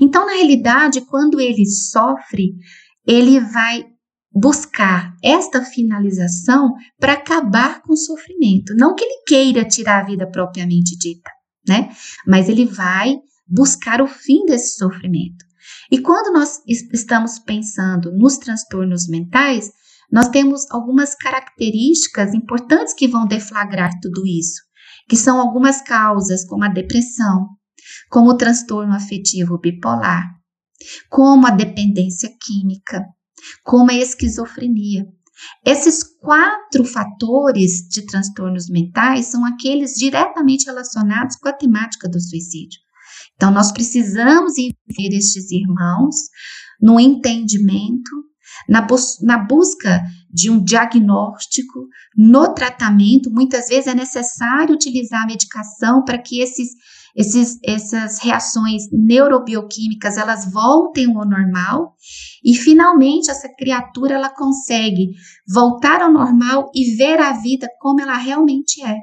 Então, 0.00 0.26
na 0.26 0.32
realidade, 0.32 1.00
quando 1.02 1.40
ele 1.40 1.66
sofre, 1.66 2.54
ele 3.06 3.40
vai 3.40 3.86
buscar 4.34 5.14
esta 5.22 5.62
finalização 5.62 6.72
para 6.98 7.14
acabar 7.14 7.82
com 7.82 7.92
o 7.92 7.96
sofrimento. 7.96 8.74
Não 8.74 8.94
que 8.94 9.04
ele 9.04 9.22
queira 9.26 9.64
tirar 9.64 10.00
a 10.00 10.06
vida 10.06 10.26
propriamente 10.26 10.96
dita, 10.96 11.30
né? 11.68 11.90
Mas 12.26 12.48
ele 12.48 12.64
vai 12.64 13.16
buscar 13.46 14.00
o 14.00 14.06
fim 14.06 14.44
desse 14.46 14.76
sofrimento. 14.76 15.44
E 15.90 16.00
quando 16.00 16.32
nós 16.32 16.60
estamos 16.66 17.38
pensando 17.38 18.12
nos 18.12 18.38
transtornos 18.38 19.08
mentais, 19.08 19.70
nós 20.10 20.28
temos 20.28 20.70
algumas 20.70 21.14
características 21.14 22.34
importantes 22.34 22.92
que 22.92 23.08
vão 23.08 23.26
deflagrar 23.26 23.90
tudo 24.00 24.26
isso, 24.26 24.60
que 25.08 25.16
são 25.16 25.40
algumas 25.40 25.80
causas, 25.80 26.44
como 26.46 26.64
a 26.64 26.68
depressão, 26.68 27.48
como 28.10 28.30
o 28.30 28.36
transtorno 28.36 28.94
afetivo 28.94 29.58
bipolar, 29.58 30.22
como 31.08 31.46
a 31.46 31.50
dependência 31.50 32.28
química, 32.40 33.04
como 33.64 33.90
a 33.90 33.94
esquizofrenia. 33.94 35.06
Esses 35.64 36.02
quatro 36.02 36.84
fatores 36.84 37.88
de 37.88 38.04
transtornos 38.06 38.68
mentais 38.68 39.26
são 39.26 39.44
aqueles 39.44 39.94
diretamente 39.94 40.66
relacionados 40.66 41.36
com 41.36 41.48
a 41.48 41.52
temática 41.52 42.08
do 42.08 42.20
suicídio. 42.20 42.80
Então, 43.42 43.50
nós 43.50 43.72
precisamos 43.72 44.52
envolver 44.56 45.16
estes 45.16 45.50
irmãos 45.50 46.14
no 46.80 47.00
entendimento, 47.00 48.12
na, 48.68 48.86
na 49.22 49.36
busca 49.36 50.00
de 50.32 50.48
um 50.48 50.62
diagnóstico, 50.62 51.88
no 52.16 52.54
tratamento. 52.54 53.32
Muitas 53.32 53.66
vezes 53.66 53.88
é 53.88 53.94
necessário 53.96 54.76
utilizar 54.76 55.24
a 55.24 55.26
medicação 55.26 56.04
para 56.04 56.18
que 56.18 56.40
esses, 56.40 56.68
esses, 57.16 57.58
essas 57.64 58.20
reações 58.20 58.84
neurobioquímicas 58.92 60.16
elas 60.16 60.48
voltem 60.48 61.06
ao 61.06 61.28
normal 61.28 61.96
e 62.44 62.54
finalmente 62.54 63.28
essa 63.28 63.48
criatura 63.58 64.14
ela 64.14 64.30
consegue 64.30 65.08
voltar 65.52 66.00
ao 66.00 66.12
normal 66.12 66.70
e 66.72 66.94
ver 66.94 67.18
a 67.18 67.32
vida 67.32 67.66
como 67.80 68.00
ela 68.00 68.16
realmente 68.16 68.80
é. 68.86 68.98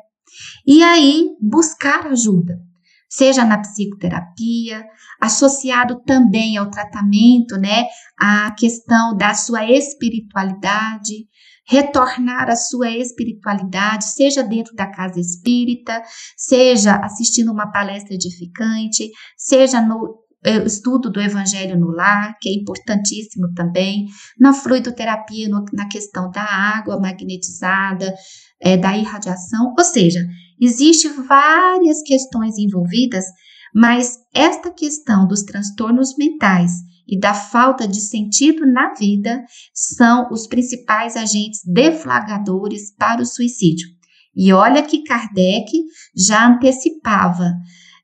E 0.65 0.81
aí 0.81 1.27
buscar 1.41 2.07
ajuda 2.07 2.68
seja 3.09 3.43
na 3.43 3.57
psicoterapia, 3.57 4.85
associado 5.19 6.01
também 6.05 6.57
ao 6.57 6.69
tratamento, 6.69 7.57
né, 7.57 7.85
a 8.17 8.51
questão 8.51 9.17
da 9.17 9.33
sua 9.33 9.65
espiritualidade, 9.65 11.27
retornar 11.67 12.49
à 12.49 12.55
sua 12.55 12.89
espiritualidade, 12.89 14.05
seja 14.05 14.43
dentro 14.43 14.75
da 14.75 14.87
casa 14.87 15.19
espírita, 15.19 16.01
seja 16.37 16.95
assistindo 16.97 17.51
uma 17.51 17.71
palestra 17.71 18.13
edificante, 18.15 19.09
seja 19.37 19.81
no 19.81 20.19
eh, 20.43 20.63
estudo 20.65 21.11
do 21.11 21.21
evangelho 21.21 21.77
no 21.77 21.91
lar, 21.91 22.37
que 22.39 22.49
é 22.49 22.53
importantíssimo 22.53 23.53
também, 23.53 24.07
na 24.39 24.53
fluidoterapia, 24.53 25.49
no, 25.49 25.63
na 25.73 25.87
questão 25.87 26.31
da 26.31 26.41
água 26.43 26.99
magnetizada, 26.99 28.15
é, 28.61 28.75
da 28.75 28.97
irradiação, 28.97 29.73
ou 29.77 29.83
seja, 29.83 30.25
Existem 30.59 31.11
várias 31.23 32.01
questões 32.03 32.57
envolvidas, 32.57 33.25
mas 33.73 34.17
esta 34.33 34.71
questão 34.71 35.27
dos 35.27 35.43
transtornos 35.43 36.15
mentais 36.17 36.71
e 37.07 37.19
da 37.19 37.33
falta 37.33 37.87
de 37.87 38.01
sentido 38.01 38.65
na 38.65 38.93
vida 38.93 39.43
são 39.73 40.29
os 40.31 40.47
principais 40.47 41.15
agentes 41.15 41.61
deflagradores 41.65 42.93
para 42.95 43.21
o 43.21 43.25
suicídio. 43.25 43.87
E 44.35 44.53
olha 44.53 44.83
que 44.83 45.03
Kardec 45.03 45.71
já 46.15 46.47
antecipava 46.47 47.51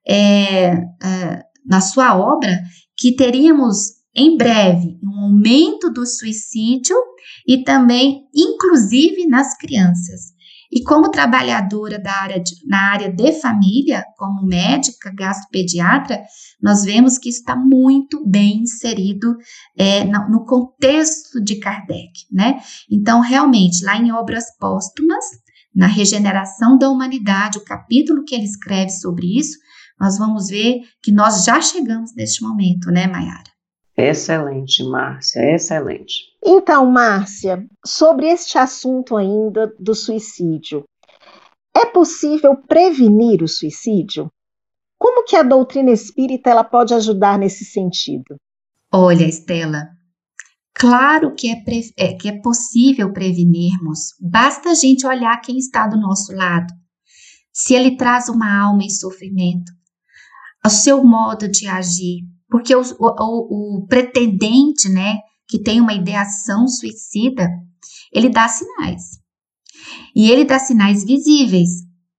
é, 0.07 0.65
é, 0.65 1.43
na 1.65 1.81
sua 1.81 2.17
obra 2.17 2.61
que 2.97 3.15
teríamos 3.15 3.95
em 4.15 4.37
breve 4.37 4.97
um 5.03 5.25
aumento 5.25 5.91
do 5.91 6.05
suicídio 6.05 6.95
e 7.47 7.63
também, 7.63 8.23
inclusive, 8.33 9.27
nas 9.27 9.55
crianças. 9.57 10.34
E 10.75 10.83
como 10.83 11.09
trabalhadora 11.09 11.97
da 11.97 12.11
área 12.11 12.37
de, 12.37 12.53
na 12.67 12.91
área 12.91 13.09
de 13.09 13.31
família, 13.39 14.03
como 14.17 14.45
médica, 14.45 15.09
gastropediatra, 15.15 16.21
nós 16.61 16.83
vemos 16.83 17.17
que 17.17 17.29
está 17.29 17.55
muito 17.55 18.27
bem 18.27 18.63
inserido 18.63 19.37
é, 19.77 20.03
no, 20.03 20.29
no 20.29 20.45
contexto 20.45 21.41
de 21.41 21.55
Kardec, 21.61 22.11
né? 22.29 22.59
Então, 22.91 23.21
realmente, 23.21 23.85
lá 23.85 23.95
em 23.95 24.11
Obras 24.11 24.45
Póstumas, 24.59 25.23
na 25.73 25.87
regeneração 25.87 26.77
da 26.77 26.89
humanidade, 26.89 27.57
o 27.57 27.63
capítulo 27.63 28.25
que 28.25 28.35
ele 28.35 28.43
escreve 28.43 28.89
sobre 28.89 29.39
isso, 29.39 29.57
nós 29.97 30.17
vamos 30.17 30.47
ver 30.49 30.81
que 31.01 31.11
nós 31.11 31.45
já 31.45 31.61
chegamos 31.61 32.13
neste 32.13 32.43
momento, 32.43 32.91
né, 32.91 33.07
Mayara? 33.07 33.54
Excelente, 33.97 34.83
Márcia, 34.83 35.55
excelente. 35.55 36.13
Então, 36.43 36.85
Márcia, 36.85 37.65
sobre 37.85 38.27
este 38.27 38.57
assunto 38.57 39.15
ainda 39.15 39.73
do 39.79 39.95
suicídio, 39.95 40.83
é 41.75 41.85
possível 41.85 42.55
prevenir 42.55 43.41
o 43.41 43.47
suicídio? 43.47 44.29
Como 44.97 45.23
que 45.23 45.35
a 45.35 45.43
doutrina 45.43 45.91
espírita 45.91 46.49
ela 46.49 46.63
pode 46.63 46.93
ajudar 46.93 47.37
nesse 47.37 47.65
sentido? 47.65 48.35
Olha, 48.91 49.25
Estela, 49.25 49.89
claro 50.73 51.33
que 51.33 51.51
é, 51.51 51.63
é, 51.97 52.13
que 52.13 52.29
é 52.29 52.41
possível 52.41 53.11
prevenirmos, 53.11 54.15
basta 54.21 54.69
a 54.69 54.73
gente 54.73 55.05
olhar 55.05 55.39
quem 55.41 55.57
está 55.57 55.87
do 55.87 55.99
nosso 55.99 56.33
lado. 56.33 56.73
Se 57.51 57.73
ele 57.73 57.95
traz 57.95 58.27
uma 58.27 58.61
alma 58.61 58.83
em 58.83 58.89
sofrimento, 58.89 59.71
o 60.65 60.69
seu 60.69 61.03
modo 61.03 61.47
de 61.47 61.67
agir, 61.67 62.23
porque 62.49 62.75
o, 62.75 62.81
o, 62.81 63.77
o 63.79 63.87
pretendente, 63.87 64.89
né, 64.89 65.17
que 65.47 65.61
tem 65.61 65.79
uma 65.81 65.93
ideação 65.93 66.67
suicida, 66.67 67.49
ele 68.13 68.29
dá 68.29 68.47
sinais. 68.47 69.03
E 70.15 70.29
ele 70.29 70.45
dá 70.45 70.57
sinais 70.57 71.03
visíveis, 71.03 71.69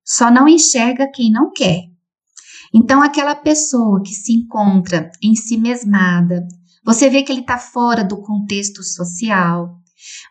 só 0.05 0.31
não 0.31 0.49
enxerga 0.49 1.11
quem 1.13 1.31
não 1.31 1.51
quer. 1.53 1.83
Então, 2.75 3.03
aquela 3.03 3.35
pessoa 3.35 4.03
que 4.03 4.13
se 4.13 4.33
encontra 4.33 5.11
em 5.23 5.35
si 5.35 5.57
mesmada, 5.57 6.47
você 6.85 7.09
vê 7.09 7.23
que 7.23 7.33
ele 7.33 7.41
está 7.41 7.59
fora 7.59 8.05
do 8.05 8.21
contexto 8.21 8.83
social, 8.83 9.77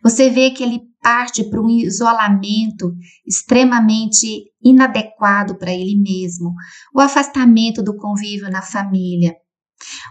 você 0.04 0.30
vê 0.30 0.52
que 0.52 0.64
ele 0.64 0.82
parte 1.02 1.44
para 1.44 1.62
um 1.62 1.70
isolamento 1.70 2.96
extremamente 3.28 4.46
inadequado 4.64 5.58
para 5.58 5.74
ele 5.74 5.96
mesmo, 6.02 6.54
o 6.94 7.00
afastamento 7.00 7.84
do 7.84 7.96
convívio 7.96 8.50
na 8.50 8.62
família. 8.62 9.36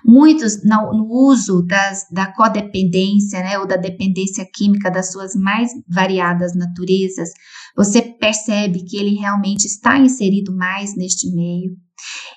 Muitos 0.04 0.62
no, 0.64 1.06
uso 1.10 1.62
das, 1.62 2.06
da 2.10 2.32
codependência, 2.32 3.40
né, 3.40 3.58
ou 3.58 3.66
da 3.66 3.76
dependência 3.76 4.46
química 4.52 4.90
das 4.90 5.12
suas 5.12 5.34
mais 5.34 5.70
variadas 5.88 6.54
naturezas, 6.54 7.30
você 7.76 8.02
percebe 8.02 8.84
que 8.84 8.96
ele 8.96 9.16
realmente 9.16 9.66
está 9.66 9.98
inserido 9.98 10.54
mais 10.54 10.96
neste 10.96 11.30
meio 11.34 11.72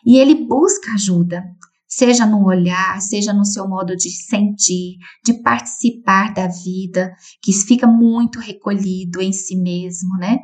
e 0.06 0.17
ele 0.17 0.48
busca 0.48 0.91
ajuda 0.94 1.44
seja 1.88 2.25
no 2.25 2.46
olhar, 2.46 3.01
seja 3.01 3.34
no 3.34 3.46
seu 3.46 3.67
modo 3.67 3.96
de 3.96 4.10
sentir, 4.12 4.98
de 5.25 5.41
participar 5.41 6.34
da 6.34 6.48
vida, 6.48 7.13
que 7.41 7.53
fica 7.53 7.88
muito 7.88 8.39
recolhido 8.39 9.22
em 9.22 9.32
si 9.32 9.56
mesmo, 9.56 10.15
né? 10.17 10.38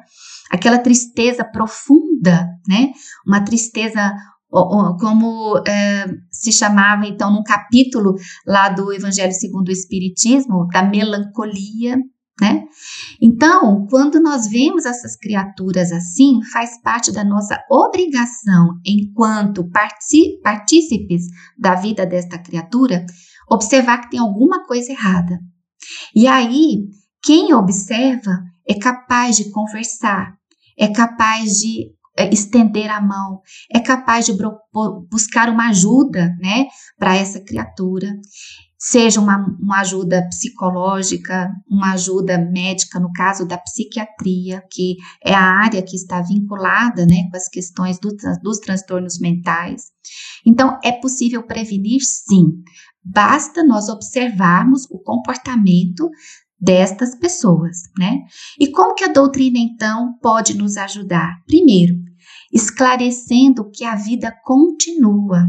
Aquela 0.49 0.79
tristeza 0.79 1.43
profunda, 1.43 2.47
né? 2.67 2.91
Uma 3.27 3.43
tristeza 3.43 4.15
como 4.99 5.57
é, 5.67 6.05
se 6.31 6.51
chamava 6.51 7.07
então 7.07 7.33
no 7.33 7.43
capítulo 7.43 8.13
lá 8.45 8.69
do 8.69 8.93
Evangelho 8.93 9.33
segundo 9.33 9.69
o 9.69 9.71
Espiritismo, 9.71 10.67
da 10.67 10.83
melancolia, 10.83 11.97
né? 12.39 12.63
Então, 13.21 13.87
quando 13.89 14.19
nós 14.19 14.47
vemos 14.47 14.85
essas 14.85 15.15
criaturas 15.15 15.91
assim, 15.91 16.39
faz 16.51 16.81
parte 16.81 17.11
da 17.11 17.23
nossa 17.23 17.59
obrigação, 17.69 18.79
enquanto 18.85 19.69
partícipes 20.43 21.25
da 21.57 21.75
vida 21.75 22.05
desta 22.05 22.37
criatura, 22.37 23.05
observar 23.49 24.01
que 24.01 24.11
tem 24.11 24.19
alguma 24.19 24.65
coisa 24.65 24.91
errada. 24.91 25.39
E 26.15 26.27
aí, 26.27 26.87
quem 27.23 27.53
observa 27.53 28.39
é 28.67 28.75
capaz 28.75 29.37
de 29.37 29.51
conversar, 29.51 30.35
é 30.77 30.87
capaz 30.87 31.59
de 31.59 31.91
estender 32.17 32.89
a 32.89 33.01
mão, 33.01 33.41
é 33.73 33.79
capaz 33.79 34.25
de 34.25 34.33
buscar 35.09 35.49
uma 35.49 35.69
ajuda, 35.69 36.35
né, 36.39 36.65
para 36.97 37.15
essa 37.15 37.39
criatura 37.39 38.07
seja 38.83 39.21
uma, 39.21 39.37
uma 39.61 39.79
ajuda 39.79 40.27
psicológica, 40.27 41.49
uma 41.69 41.93
ajuda 41.93 42.37
médica, 42.37 42.99
no 42.99 43.13
caso 43.13 43.47
da 43.47 43.57
psiquiatria, 43.57 44.61
que 44.69 44.97
é 45.23 45.33
a 45.33 45.41
área 45.41 45.81
que 45.81 45.95
está 45.95 46.21
vinculada 46.21 47.05
né, 47.05 47.29
com 47.31 47.37
as 47.37 47.47
questões 47.47 47.97
do, 47.97 48.09
dos 48.41 48.59
transtornos 48.59 49.19
mentais. 49.19 49.83
Então, 50.45 50.77
é 50.83 50.91
possível 50.91 51.43
prevenir, 51.43 52.01
sim, 52.01 52.61
basta 53.01 53.63
nós 53.63 53.87
observarmos 53.87 54.85
o 54.91 54.99
comportamento 54.99 56.09
destas 56.63 57.13
pessoas, 57.15 57.83
né? 57.99 58.21
E 58.57 58.71
como 58.71 58.95
que 58.95 59.03
a 59.03 59.11
doutrina 59.11 59.59
então 59.59 60.17
pode 60.21 60.57
nos 60.57 60.77
ajudar? 60.77 61.35
Primeiro, 61.45 61.95
esclarecendo 62.53 63.69
que 63.69 63.83
a 63.83 63.95
vida 63.95 64.33
continua, 64.45 65.45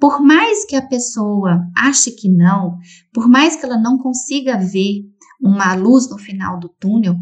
por 0.00 0.20
mais 0.20 0.64
que 0.66 0.74
a 0.74 0.86
pessoa 0.86 1.60
ache 1.76 2.10
que 2.10 2.28
não, 2.28 2.76
por 3.12 3.28
mais 3.28 3.54
que 3.54 3.64
ela 3.64 3.78
não 3.78 3.98
consiga 3.98 4.58
ver 4.58 5.04
uma 5.40 5.74
luz 5.74 6.10
no 6.10 6.18
final 6.18 6.58
do 6.58 6.68
túnel, 6.68 7.14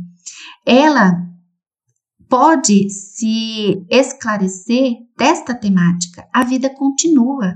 ela 0.65 1.13
pode 2.27 2.89
se 2.89 3.85
esclarecer 3.91 4.95
desta 5.17 5.55
temática. 5.55 6.27
A 6.33 6.43
vida 6.43 6.71
continua. 6.71 7.55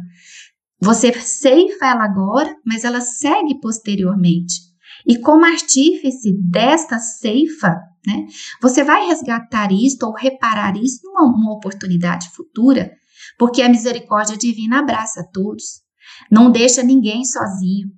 Você 0.81 1.11
ceifa 1.19 1.87
ela 1.87 2.05
agora, 2.05 2.55
mas 2.67 2.85
ela 2.85 3.01
segue 3.01 3.59
posteriormente. 3.61 4.68
E 5.07 5.19
como 5.19 5.45
artífice 5.45 6.33
desta 6.41 6.99
ceifa, 6.99 7.75
né, 8.07 8.27
você 8.61 8.83
vai 8.85 9.07
resgatar 9.07 9.73
isto 9.73 10.05
ou 10.05 10.15
reparar 10.15 10.77
isso 10.77 11.01
numa 11.05 11.53
oportunidade 11.53 12.31
futura 12.31 12.91
porque 13.39 13.63
a 13.63 13.69
misericórdia 13.69 14.37
divina 14.37 14.81
abraça 14.81 15.29
todos, 15.33 15.83
não 16.31 16.51
deixa 16.51 16.83
ninguém 16.83 17.25
sozinho. 17.25 17.89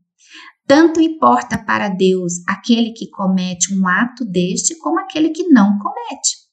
Tanto 0.67 1.01
importa 1.01 1.59
para 1.65 1.89
Deus 1.89 2.35
aquele 2.47 2.93
que 2.93 3.11
comete 3.11 3.75
um 3.75 3.89
ato 3.89 4.25
deste, 4.25 4.77
como 4.79 5.01
aquele 5.01 5.31
que 5.31 5.49
não 5.49 5.79
comete. 5.79 6.50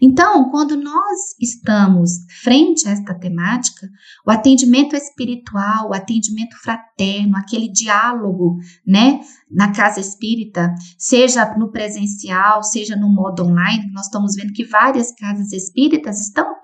Então, 0.00 0.50
quando 0.50 0.76
nós 0.76 1.34
estamos 1.40 2.10
frente 2.42 2.88
a 2.88 2.92
esta 2.92 3.14
temática, 3.14 3.88
o 4.26 4.30
atendimento 4.30 4.96
espiritual, 4.96 5.88
o 5.90 5.94
atendimento 5.94 6.56
fraterno, 6.62 7.36
aquele 7.36 7.68
diálogo, 7.70 8.58
né, 8.86 9.20
na 9.50 9.72
casa 9.72 10.00
espírita, 10.00 10.74
seja 10.98 11.54
no 11.56 11.70
presencial, 11.70 12.62
seja 12.62 12.96
no 12.96 13.08
modo 13.08 13.44
online, 13.44 13.90
nós 13.92 14.06
estamos 14.06 14.34
vendo 14.34 14.52
que 14.52 14.64
várias 14.64 15.12
casas 15.12 15.52
espíritas 15.52 16.20
estão 16.20 16.54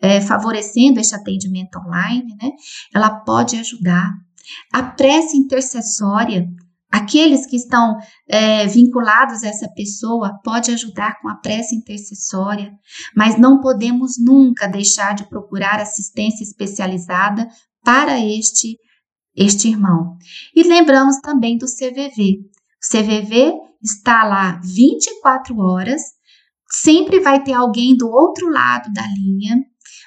é, 0.00 0.20
favorecendo 0.20 1.00
este 1.00 1.14
atendimento 1.14 1.78
online, 1.78 2.36
né, 2.40 2.50
ela 2.94 3.10
pode 3.10 3.56
ajudar. 3.56 4.12
A 4.72 4.82
prece 4.82 5.36
intercessória, 5.36 6.46
Aqueles 6.94 7.44
que 7.44 7.56
estão 7.56 7.96
é, 8.28 8.68
vinculados 8.68 9.42
a 9.42 9.48
essa 9.48 9.68
pessoa 9.74 10.38
pode 10.44 10.70
ajudar 10.70 11.20
com 11.20 11.28
a 11.28 11.34
prece 11.34 11.74
intercessória, 11.74 12.72
mas 13.16 13.36
não 13.36 13.60
podemos 13.60 14.12
nunca 14.16 14.68
deixar 14.68 15.12
de 15.12 15.28
procurar 15.28 15.80
assistência 15.80 16.44
especializada 16.44 17.48
para 17.82 18.20
este 18.20 18.78
este 19.36 19.66
irmão. 19.66 20.16
E 20.54 20.62
lembramos 20.62 21.18
também 21.18 21.58
do 21.58 21.66
CVV. 21.66 22.38
O 22.38 22.96
CVV 22.96 23.52
está 23.82 24.22
lá 24.22 24.60
24 24.62 25.58
horas, 25.58 26.00
sempre 26.70 27.18
vai 27.18 27.42
ter 27.42 27.54
alguém 27.54 27.96
do 27.96 28.08
outro 28.08 28.48
lado 28.48 28.92
da 28.92 29.02
linha 29.18 29.56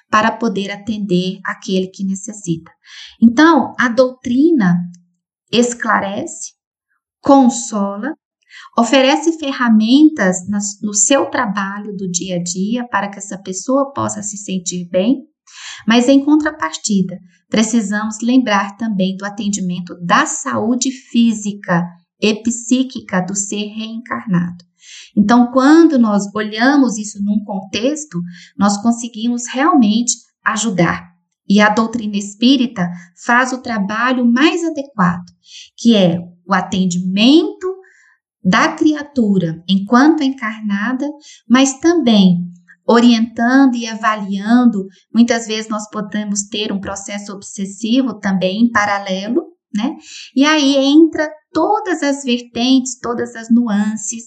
para 0.09 0.31
poder 0.31 0.71
atender 0.71 1.41
aquele 1.43 1.87
que 1.87 2.05
necessita. 2.05 2.71
Então, 3.21 3.73
a 3.77 3.89
doutrina 3.89 4.77
esclarece, 5.51 6.56
consola, 7.27 8.13
oferece 8.77 9.37
ferramentas 9.37 10.37
no 10.81 10.93
seu 10.93 11.25
trabalho 11.25 11.93
do 11.93 12.09
dia 12.09 12.37
a 12.37 12.41
dia 12.41 12.87
para 12.87 13.09
que 13.09 13.17
essa 13.17 13.37
pessoa 13.37 13.91
possa 13.91 14.23
se 14.23 14.37
sentir 14.37 14.87
bem, 14.89 15.23
mas 15.85 16.07
em 16.07 16.23
contrapartida, 16.23 17.19
precisamos 17.49 18.19
lembrar 18.23 18.77
também 18.77 19.17
do 19.17 19.25
atendimento 19.25 19.93
da 20.05 20.25
saúde 20.25 20.89
física 20.89 21.83
e 22.21 22.33
psíquica 22.41 23.19
do 23.19 23.35
ser 23.35 23.73
reencarnado. 23.73 24.63
Então, 25.15 25.51
quando 25.51 25.99
nós 25.99 26.33
olhamos 26.33 26.97
isso 26.97 27.21
num 27.21 27.43
contexto, 27.43 28.21
nós 28.57 28.81
conseguimos 28.81 29.43
realmente 29.51 30.13
ajudar. 30.45 31.09
E 31.49 31.59
a 31.59 31.69
doutrina 31.69 32.15
espírita 32.15 32.89
faz 33.25 33.51
o 33.51 33.61
trabalho 33.61 34.25
mais 34.25 34.63
adequado, 34.63 35.25
que 35.77 35.95
é 35.95 36.19
o 36.47 36.53
atendimento 36.53 37.67
da 38.43 38.69
criatura 38.73 39.61
enquanto 39.67 40.23
encarnada, 40.23 41.07
mas 41.49 41.79
também 41.79 42.37
orientando 42.87 43.75
e 43.75 43.85
avaliando. 43.85 44.85
Muitas 45.13 45.45
vezes 45.45 45.69
nós 45.69 45.89
podemos 45.89 46.43
ter 46.43 46.71
um 46.71 46.79
processo 46.79 47.33
obsessivo 47.33 48.17
também 48.19 48.61
em 48.61 48.71
paralelo, 48.71 49.43
né? 49.75 49.95
E 50.33 50.45
aí 50.45 50.77
entra 50.77 51.29
todas 51.51 52.01
as 52.01 52.23
vertentes, 52.23 52.97
todas 52.99 53.35
as 53.35 53.49
nuances 53.51 54.25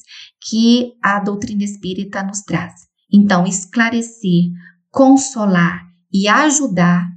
que 0.48 0.92
a 1.02 1.20
doutrina 1.20 1.64
espírita 1.64 2.22
nos 2.22 2.42
traz. 2.42 2.74
Então, 3.12 3.46
esclarecer, 3.46 4.50
consolar 4.90 5.82
e 6.12 6.28
ajudar 6.28 7.08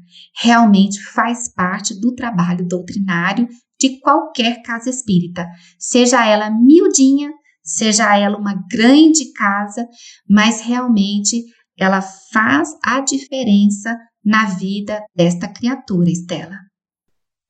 realmente 0.41 1.01
faz 1.03 1.53
parte 1.53 1.99
do 1.99 2.15
trabalho 2.15 2.65
doutrinário 2.67 3.47
de 3.83 3.99
qualquer 3.99 4.61
casa 4.61 4.89
espírita, 4.89 5.45
seja 5.77 6.25
ela 6.25 6.49
miudinha, 6.49 7.29
seja 7.61 8.17
ela 8.17 8.37
uma 8.37 8.55
grande 8.71 9.33
casa, 9.33 9.85
mas 10.29 10.61
realmente 10.61 11.43
ela 11.77 12.01
faz 12.01 12.69
a 12.81 13.01
diferença 13.01 13.97
na 14.23 14.45
vida 14.45 15.03
desta 15.13 15.49
criatura, 15.49 16.09
Estela. 16.09 16.55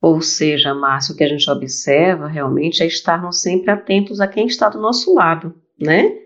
Ou 0.01 0.21
seja, 0.21 0.73
Márcio, 0.73 1.13
o 1.13 1.17
que 1.17 1.23
a 1.23 1.29
gente 1.29 1.49
observa 1.49 2.27
realmente 2.27 2.81
é 2.81 2.87
estarmos 2.87 3.41
sempre 3.41 3.69
atentos 3.69 4.19
a 4.19 4.27
quem 4.27 4.47
está 4.47 4.69
do 4.69 4.81
nosso 4.81 5.13
lado, 5.13 5.53
né? 5.79 6.17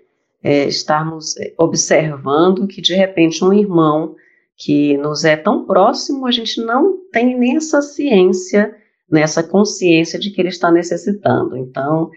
É, 0.41 0.65
estarmos 0.65 1.35
observando 1.57 2.65
que 2.65 2.81
de 2.81 2.95
repente 2.95 3.43
um 3.43 3.51
irmão 3.51 4.15
que 4.55 4.97
nos 4.97 5.25
é 5.25 5.35
tão 5.35 5.65
próximo, 5.65 6.25
a 6.25 6.31
gente 6.31 6.61
não 6.61 6.97
tem 7.11 7.37
nem 7.37 7.57
essa 7.57 7.81
ciência, 7.81 8.75
nessa 9.09 9.41
consciência 9.43 10.19
de 10.19 10.31
que 10.31 10.41
ele 10.41 10.49
está 10.49 10.71
necessitando. 10.71 11.57
Então, 11.57 12.09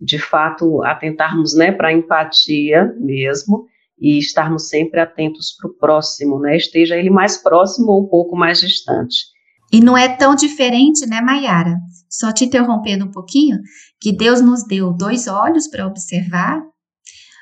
de 0.00 0.18
fato, 0.18 0.82
atentarmos 0.84 1.54
né, 1.54 1.72
para 1.72 1.88
a 1.88 1.92
empatia 1.92 2.94
mesmo 2.98 3.66
e 4.00 4.18
estarmos 4.18 4.68
sempre 4.68 5.00
atentos 5.00 5.56
para 5.58 5.70
o 5.70 5.74
próximo, 5.74 6.38
né? 6.38 6.56
Esteja 6.56 6.96
ele 6.96 7.10
mais 7.10 7.36
próximo 7.36 7.90
ou 7.90 8.04
um 8.04 8.08
pouco 8.08 8.36
mais 8.36 8.60
distante. 8.60 9.26
E 9.72 9.80
não 9.80 9.98
é 9.98 10.08
tão 10.08 10.34
diferente, 10.34 11.04
né, 11.06 11.20
Mayara? 11.20 11.76
Só 12.08 12.32
te 12.32 12.44
interrompendo 12.44 13.04
um 13.04 13.10
pouquinho, 13.10 13.58
que 14.00 14.12
Deus 14.12 14.40
nos 14.40 14.64
deu 14.64 14.92
dois 14.92 15.26
olhos 15.26 15.68
para 15.68 15.86
observar, 15.86 16.62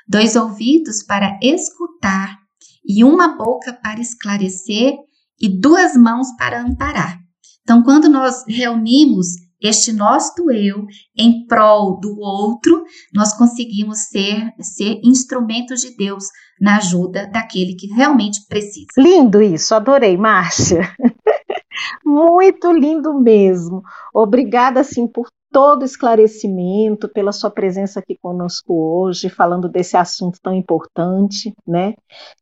dois 0.07 0.35
ouvidos 0.35 1.03
para 1.03 1.39
escutar 1.41 2.37
e 2.85 3.03
uma 3.03 3.37
boca 3.37 3.71
para 3.71 4.01
esclarecer 4.01 4.95
e 5.39 5.47
duas 5.47 5.95
mãos 5.95 6.27
para 6.37 6.61
amparar. 6.61 7.26
Então, 7.67 7.83
quando 7.83 8.07
nós 8.07 8.45
reunimos 8.47 9.27
este 9.61 9.91
nosso 9.91 10.49
eu 10.49 10.85
em 11.17 11.45
prol 11.45 11.99
do 11.99 12.17
outro, 12.17 12.85
nós 13.13 13.37
conseguimos 13.37 14.07
ser, 14.07 14.53
ser 14.61 15.01
instrumentos 15.03 15.81
de 15.81 15.93
Deus 15.97 16.23
na 16.61 16.77
ajuda 16.77 17.29
daquele 17.29 17.75
que 17.75 17.87
realmente 17.87 18.39
precisa. 18.47 18.87
Lindo 18.97 19.41
isso, 19.41 19.75
adorei, 19.75 20.15
Márcia. 20.15 20.89
Muito 22.05 22.71
lindo 22.71 23.13
mesmo. 23.19 23.83
Obrigada, 24.13 24.79
assim, 24.79 25.05
por 25.05 25.27
todo 25.51 25.83
esclarecimento, 25.83 27.09
pela 27.09 27.31
sua 27.31 27.49
presença 27.49 27.99
aqui 27.99 28.17
conosco 28.21 28.73
hoje, 28.73 29.29
falando 29.29 29.67
desse 29.67 29.97
assunto 29.97 30.39
tão 30.41 30.53
importante, 30.53 31.53
né? 31.65 31.95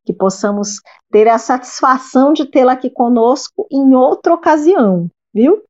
Que 0.05 0.13
possamos 0.13 0.81
ter 1.11 1.27
a 1.27 1.37
satisfação 1.37 2.33
de 2.33 2.45
tê-la 2.45 2.73
aqui 2.73 2.89
conosco 2.89 3.65
em 3.71 3.95
outra 3.95 4.33
ocasião, 4.33 5.09
viu? 5.35 5.61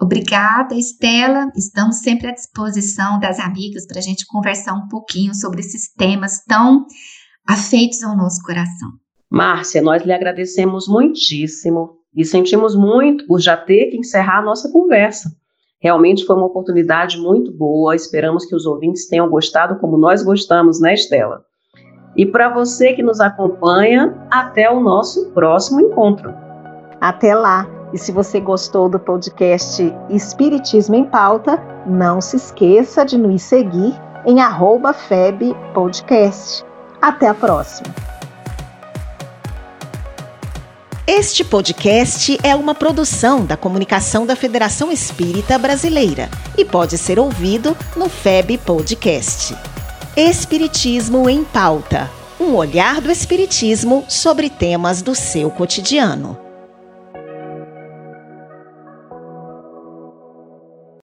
Obrigada, 0.00 0.74
Estela. 0.74 1.50
Estamos 1.54 1.98
sempre 1.98 2.28
à 2.28 2.32
disposição 2.32 3.18
das 3.18 3.38
amigas 3.38 3.86
para 3.86 3.98
a 3.98 4.02
gente 4.02 4.24
conversar 4.26 4.72
um 4.72 4.88
pouquinho 4.88 5.34
sobre 5.34 5.60
esses 5.60 5.92
temas 5.92 6.42
tão 6.44 6.86
afeitos 7.46 8.02
ao 8.02 8.16
nosso 8.16 8.40
coração. 8.42 8.90
Márcia, 9.30 9.82
nós 9.82 10.02
lhe 10.02 10.12
agradecemos 10.12 10.86
muitíssimo 10.88 11.98
e 12.14 12.24
sentimos 12.24 12.74
muito 12.76 13.26
por 13.26 13.40
já 13.40 13.56
ter 13.56 13.90
que 13.90 13.98
encerrar 13.98 14.38
a 14.38 14.44
nossa 14.44 14.70
conversa. 14.70 15.30
Realmente 15.80 16.24
foi 16.24 16.36
uma 16.36 16.46
oportunidade 16.46 17.18
muito 17.18 17.52
boa. 17.52 17.96
Esperamos 17.96 18.46
que 18.46 18.54
os 18.54 18.66
ouvintes 18.66 19.08
tenham 19.08 19.28
gostado 19.28 19.78
como 19.80 19.98
nós 19.98 20.22
gostamos, 20.22 20.80
né, 20.80 20.94
Estela? 20.94 21.42
E 22.16 22.24
para 22.24 22.48
você 22.52 22.92
que 22.92 23.02
nos 23.02 23.20
acompanha, 23.20 24.14
até 24.30 24.70
o 24.70 24.80
nosso 24.80 25.30
próximo 25.32 25.80
encontro. 25.80 26.32
Até 27.00 27.34
lá! 27.34 27.81
E 27.92 27.98
se 27.98 28.10
você 28.10 28.40
gostou 28.40 28.88
do 28.88 28.98
podcast 28.98 29.82
Espiritismo 30.08 30.94
em 30.94 31.04
Pauta, 31.04 31.62
não 31.86 32.20
se 32.20 32.36
esqueça 32.36 33.04
de 33.04 33.18
nos 33.18 33.42
seguir 33.42 33.94
em 34.26 34.40
arroba 34.40 34.92
FEB 34.92 35.54
Podcast. 35.74 36.64
Até 37.00 37.28
a 37.28 37.34
próxima! 37.34 37.94
Este 41.06 41.44
podcast 41.44 42.38
é 42.42 42.54
uma 42.54 42.74
produção 42.74 43.44
da 43.44 43.56
comunicação 43.56 44.24
da 44.24 44.34
Federação 44.34 44.90
Espírita 44.90 45.58
Brasileira 45.58 46.30
e 46.56 46.64
pode 46.64 46.96
ser 46.96 47.18
ouvido 47.18 47.76
no 47.96 48.08
FEB 48.08 48.56
Podcast. 48.58 49.54
Espiritismo 50.16 51.28
em 51.28 51.44
Pauta 51.44 52.08
um 52.42 52.56
olhar 52.56 53.00
do 53.00 53.10
Espiritismo 53.10 54.04
sobre 54.08 54.50
temas 54.50 55.00
do 55.00 55.14
seu 55.14 55.48
cotidiano. 55.48 56.41